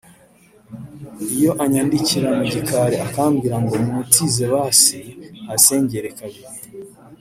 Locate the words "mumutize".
3.83-4.43